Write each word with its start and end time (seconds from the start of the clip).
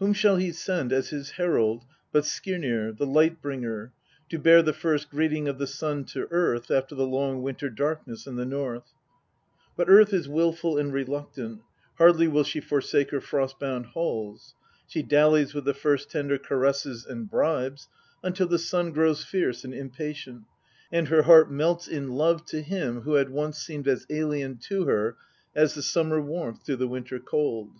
Whom 0.00 0.12
shall 0.12 0.36
he 0.36 0.52
send 0.52 0.92
as 0.92 1.08
his 1.08 1.30
herald 1.30 1.86
but 2.12 2.26
Skirnir, 2.26 2.92
the 2.94 3.06
Light 3.06 3.40
bringer, 3.40 3.94
to 4.28 4.38
bear 4.38 4.60
the 4.60 4.74
first 4.74 5.08
greeting 5.08 5.48
of 5.48 5.56
the 5.56 5.66
Sun 5.66 6.04
to 6.12 6.28
Earth 6.30 6.70
after 6.70 6.94
the 6.94 7.06
long 7.06 7.40
winter 7.40 7.70
darkness 7.70 8.26
in 8.26 8.36
the 8.36 8.44
North? 8.44 8.92
But 9.74 9.88
Earth 9.88 10.12
is 10.12 10.28
wilful 10.28 10.76
and 10.76 10.92
reluctant; 10.92 11.62
hardly 11.96 12.28
will 12.28 12.44
she 12.44 12.60
forsake 12.60 13.12
her 13.12 13.20
frost 13.22 13.58
bound 13.58 13.86
halls. 13.86 14.54
She 14.86 15.02
dallies 15.02 15.54
with 15.54 15.64
the 15.64 15.72
first 15.72 16.10
tender 16.10 16.36
caresses 16.36 17.06
and 17.06 17.30
bribes, 17.30 17.88
until 18.22 18.48
the 18.48 18.58
Sun 18.58 18.90
grows 18.92 19.24
fierce 19.24 19.64
and 19.64 19.72
impatient, 19.72 20.42
and 20.92 21.08
her 21.08 21.22
heart 21.22 21.50
melts 21.50 21.88
in 21.88 22.10
love 22.10 22.44
to 22.44 22.60
him 22.60 23.00
who 23.00 23.14
had 23.14 23.30
once 23.30 23.56
seemed 23.56 23.88
as 23.88 24.04
alien 24.10 24.58
to 24.64 24.84
her 24.84 25.16
as 25.54 25.72
the 25.72 25.80
sunr.'mer 25.82 26.20
warmth 26.20 26.62
to 26.64 26.76
the 26.76 26.88
winter 26.88 27.18
cold. 27.18 27.70